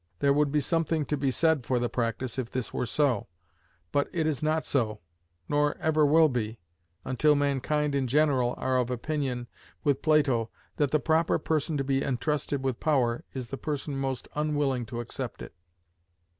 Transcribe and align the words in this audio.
There 0.17 0.33
would 0.33 0.51
be 0.51 0.59
something 0.61 1.05
to 1.05 1.15
be 1.15 1.29
said 1.29 1.63
for 1.63 1.77
the 1.77 1.87
practice 1.87 2.39
if 2.39 2.49
this 2.49 2.73
were 2.73 2.87
so; 2.87 3.27
but 3.91 4.09
it 4.11 4.25
is 4.25 4.41
not 4.41 4.65
so, 4.65 4.99
nor 5.47 5.77
ever 5.77 6.07
will 6.07 6.27
be, 6.27 6.57
until 7.05 7.35
mankind 7.35 7.93
in 7.93 8.07
general 8.07 8.55
are 8.57 8.77
of 8.77 8.89
opinion, 8.89 9.47
with 9.83 10.01
Plato, 10.01 10.49
that 10.77 10.89
the 10.89 10.99
proper 10.99 11.37
person 11.37 11.77
to 11.77 11.83
be 11.83 12.01
intrusted 12.01 12.63
with 12.63 12.79
power 12.79 13.23
is 13.35 13.49
the 13.49 13.57
person 13.57 13.95
most 13.95 14.27
unwilling 14.33 14.87
to 14.87 15.01
accept 15.01 15.43
it. 15.43 15.53